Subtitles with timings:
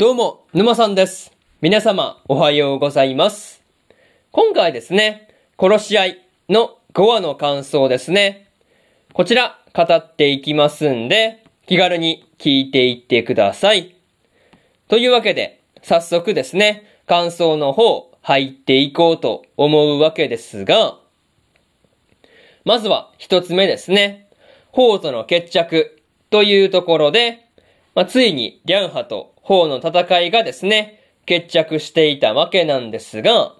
[0.00, 1.30] どうも、沼さんです。
[1.60, 3.62] 皆様、おはようございます。
[4.32, 8.48] 今回ですね、殺し合いの5話の感想ですね。
[9.12, 13.94] こちら、語っていきますんで、気軽に聞いていってください。
[14.88, 20.98] というわけで、早速ですね、感想の方、入っていこうと思うわけですが、
[22.64, 24.30] まずは一つ目ですね。
[24.72, 27.49] ホウとの決着というところで、
[27.94, 33.54] まあ、ついにリャンハとホウの戦いがですね、決着していたわけなんですが、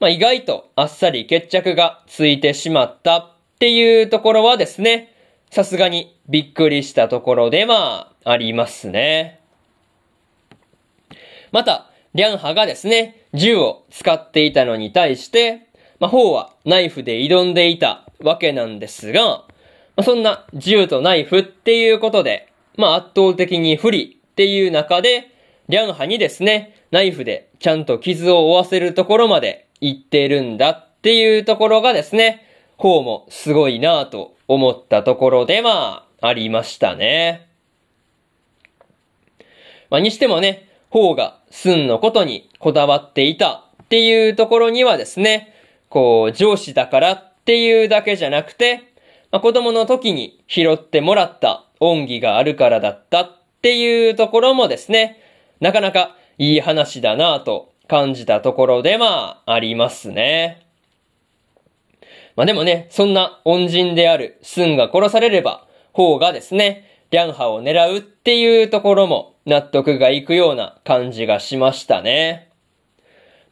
[0.00, 5.14] まあ、意外とあっさり決着がついてしまったっていうところはですね、
[5.50, 9.40] さすがにびっくりしたところではありますね。
[11.50, 15.66] また、リャンハがですね、銃を使っていたのに対して、
[16.00, 19.44] まあ、ホウはナイフで挑んでいたわけなんですが、ま
[19.96, 25.32] あ、そんな銃とナイフっていうことで、まあ、圧倒的に不利っていう中で、
[25.68, 37.48] リャンハにですね、ナイフでちゃんと傷を負わせるところまで行ってるんだっていうところがですね、ホウもすごいなぁと思ったところではありましたね。
[39.90, 45.52] まあ、にしてもね、ホウがスンのことにこだわっていたっていうところにはですね、
[45.88, 48.92] こう、上司だからっていうだけじゃなくて、
[49.32, 53.30] まあ、子供の時に拾ってもらった恩義があるからだったっ
[53.62, 55.20] ていうところもですね、
[55.60, 60.66] なかなかいい話だなぁと感じたところではありますね。
[62.36, 72.50] まあでもね、そんな恩人であるスンが殺されれば、ホウがですね、リャンハを狙うっていうところも納得がいくような感じがしましたね。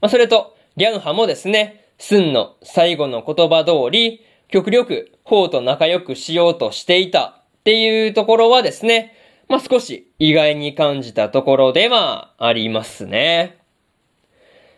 [0.00, 9.12] まあそれと、リャンハもですね、スンの最後の言葉通り、極力ホウと仲良くしようとしていたっていうところはですね、
[9.48, 13.58] まあ少し意外に感じたところではありますね。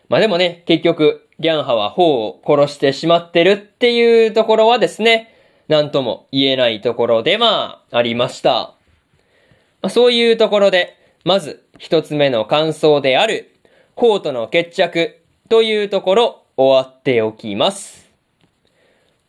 [0.09, 5.35] まあでもね、結局、リャンハはホウを殺してしまってるっていうところはですね、
[5.69, 8.73] なんとも言えないところではありました。
[9.83, 10.97] まあ、そういうところで、
[11.27, 13.55] まず一つ目の感想である、
[13.97, 18.09] ホウとの決着というところ終わっておきます。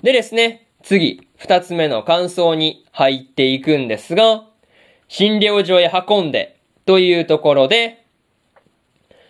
[0.01, 4.43] でですね、次、二つ目の感想に入っていくんですが、
[5.07, 8.05] 診療所へ運んでというところで、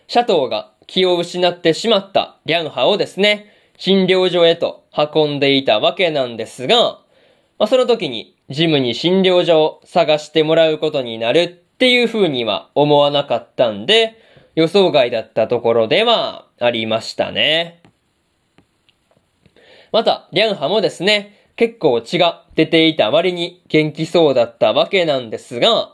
[0.08, 7.00] シャトーが気を失ってしまったリャンハをですね、診療所へと運んでいたわけなんですが、
[7.60, 11.48] まあ、その時にジムに診療所を探してもらうことになるっ
[11.78, 14.20] ていう風には思わなかったんで、
[14.56, 17.84] 予想外だったところではありましたね。
[19.92, 25.94] また、リャンハもですね、結構血が出ていた割に元気そうだったわけなんですが、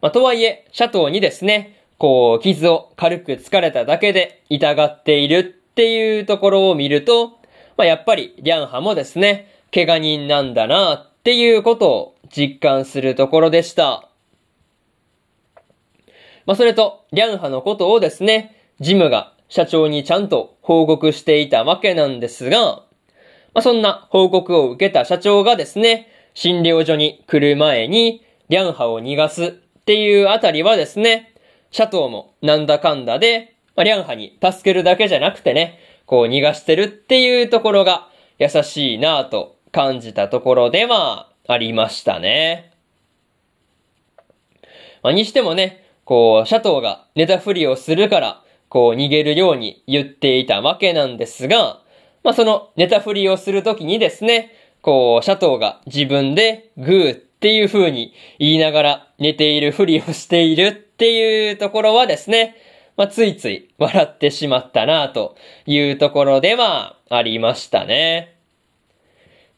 [0.00, 7.38] まあ、とはいえ、シャトーにですね、こう、傷を軽く疲れただけで痛がっているっていうところを見ると、
[7.76, 14.08] まあ、やっぱりリャンハもですね、怪我人なんだなっていうことを実感するところでした。
[16.46, 22.83] まあ、それと、リャンハのことをですね、ジムが社長にちゃんと報告していたわけなんですが、
[23.54, 29.50] まあ、そんな報告を受けた社長がですね、診療所に来る前に、リャンハを逃がすっ
[29.84, 31.34] ていうあたりはですね、
[31.70, 42.72] シャトーもなんだかんだで、まあ、リャンハに助けるだけじゃなくてね、こう逃がしてるっていうところが優しいなぁと感じたところではありましたね。
[45.02, 51.80] まあ、にしてもね、こう、シャトーが寝たふりをするから、こう逃げるように言っていたわけなんですが、
[52.24, 62.56] まあ、その寝たふりをするときにですね、こう、シャトーが自分でグーっていう風に言いながら寝ているふりをしているっていうところはですね、
[62.96, 65.36] まあ、ついつい笑ってしまったなと
[65.66, 68.36] いうところではありましたね。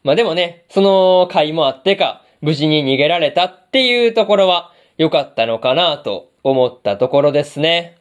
[0.02, 7.96] まあ、でもね、その回もあってか、無事に逃げられたっていうところは良かったのかなと思ったところですね。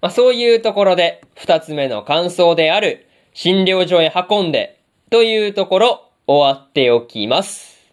[0.00, 7.92] まあ、そういうところで二つ目の感想である診療所へ運んでというところ終わっておきます。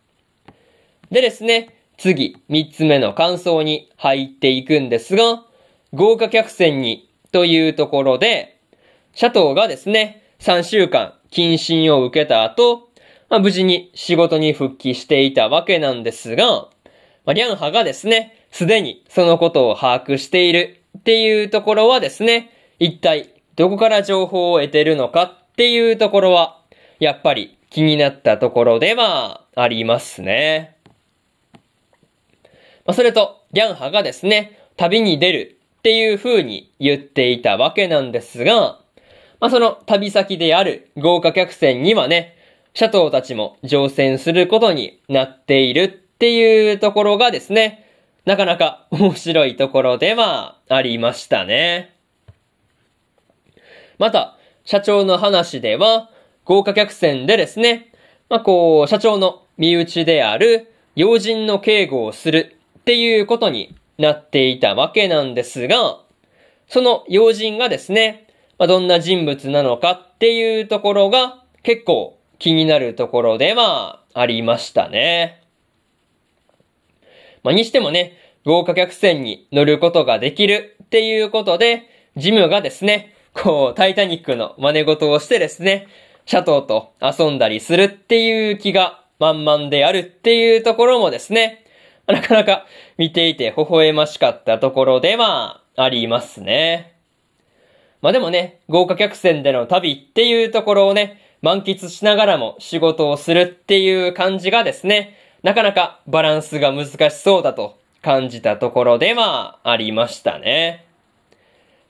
[1.10, 5.44] でですね、次、三つ目の感想に入っていくんですが、
[5.94, 8.60] 豪華客船にというところで、
[9.14, 12.90] シャトーがですね、3週間謹慎を受けた後、
[13.28, 16.70] まあ、無事に仕事に復帰していたわけなんですが、
[17.26, 26.60] まあ、リャンハがですね、すでにそのことを把握しているっていうところはですね、一体どこから情報を得てるのかっていうところは、
[27.00, 30.76] やっぱり気になったところではありますね。
[32.86, 38.80] まあ、それと、リャンハがですね、旅に出るっていう風に言っていたわけなんですが、
[39.40, 42.36] まあ、その旅先である豪華客船にはね、
[42.74, 47.88] シャトーたちも乗船することになっているっていうところがですね、
[48.26, 51.96] なかなか面白いところではありましたね。
[54.02, 56.10] また、社長の話では、
[56.44, 57.92] 豪華客船でですね、
[58.30, 66.00] まあ、こう、社長の身内である要人の警護をするっていうことになっていたわけなんですが、
[66.68, 68.26] その要人がですね、
[68.58, 75.44] まあ、どんな人物なのかっていうところが結構気になるところではありましたね。
[77.44, 81.84] まあ、にしてもね、豪華客船に乗ることができるっていうことで、
[82.18, 85.88] ジムがですね、こう、タイタニックの真似事をしてですね、
[86.26, 91.66] シャトーと遊んだりするっていう気が満々であるっていうところもですね、
[92.08, 92.66] なかなか
[92.98, 96.96] 見ていて微笑ましかったところではありますね。
[98.02, 110.86] まあでもね、豪華客船での旅っていうところをね、満喫しながらも仕事をするっていう感じがですね、なかなかバランスが難しそうだと感じたところではありましたね。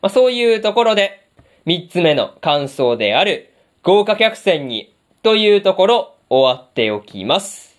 [0.01, 1.20] まあ、そういうところで、
[1.66, 3.54] 三つ目の感想である
[3.84, 7.78] 豪華客船にというところ終わっておきます。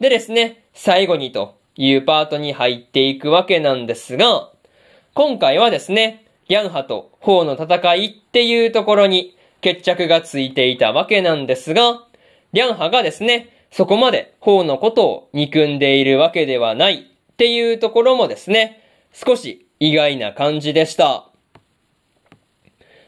[0.00, 4.50] でですね、最後にというパートに入っていくわけなんですが、
[5.14, 12.04] 今回はですね、ギャンハとホウの戦いっていうところに決着がついていたわけなんですが、
[12.52, 16.94] リャンハがですね、そこまで法のことを憎んでいるわけではない
[17.32, 18.82] っていうところもですね、
[19.12, 21.31] 少し意外な感じでした。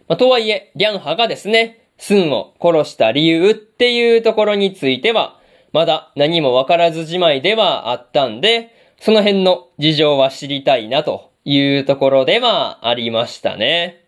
[0.09, 5.41] まあ、とはいえ、リャンハがですね、スンを殺した理由っていうところについては、
[5.73, 8.71] まだ何もわからずじまいではあったんで、
[9.01, 14.05] その辺の事情は知りたいなというところではありましたね。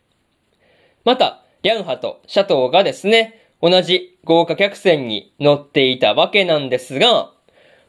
[1.04, 7.32] また、リャンハとシャトーがですね、同じ豪華客船に乗っていたわけなんですが、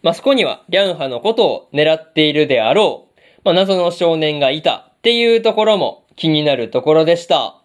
[0.01, 7.61] まあ、そこにはリャンハのことを狙っているであろう、まあ、謎の少年がいたっていうところも気になるところでした。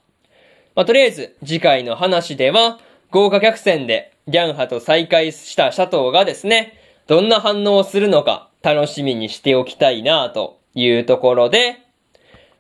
[0.74, 2.78] まあ、とりあえず次回の話では、
[3.10, 11.76] 豪華客船でリャンハと再会したシャトーがですね、どんな反応をするのか楽しみにしておきたいなというところで、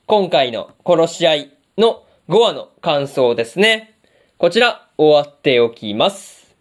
[0.06, 3.94] 今回の殺し合いの5話の感想ですね。
[4.36, 6.54] こちら、終わっておきます。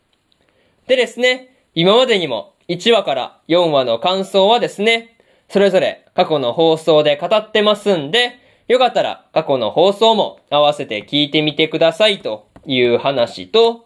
[0.87, 5.17] でですね、今までにも1話から4話の感想はですね、
[5.49, 8.39] それぞれ過去の放送で語ってますんで、
[8.71, 13.85] よかったら過去の放送も合わせて聞いてみてくださいという話と、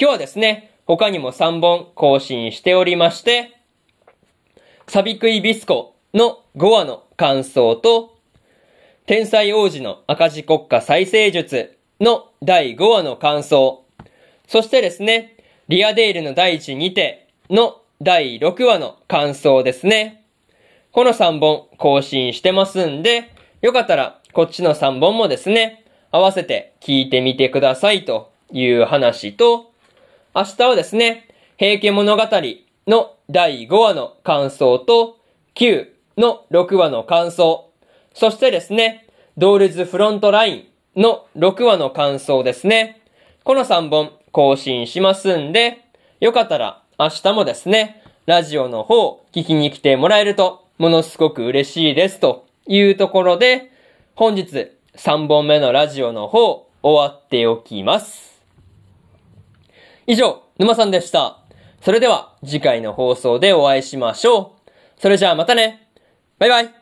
[0.00, 3.56] 今日はですね、他にも3本更新しておりまして、
[4.88, 8.18] サビクイビスコの5話の感想と、
[9.06, 13.84] 天才王子の赤字国家再生術の第5話の感想。
[14.48, 15.36] そしてですね、
[15.68, 20.24] リアデールの第一にての第6話の感想ですね。
[20.90, 29.72] この3本更新してますんで、よかったらこっちの3本もですね、合わせて聞いてみてくださいという話と、
[30.34, 31.28] 明日はですね、
[31.58, 32.22] 平家物語
[32.86, 35.18] の第5話の感想と、
[35.56, 37.70] 9の6話の感想、
[38.14, 43.02] そしてですね、ドールズフロントラインの6話の感想ですね。
[43.44, 45.84] この3本更新しますんで、
[46.20, 53.72] よかったら明日もですね、ラジオの方聞きに来てもらえるとものすごく嬉しいですというところで、
[54.14, 58.40] 本日3本目のラジオの方終わっておきます。
[60.06, 61.38] 以上、沼さんでした。
[61.82, 64.70] それでは次回の放送でお会いしましょう。
[65.00, 65.88] それじゃあまたね。
[66.38, 66.79] バイバイ。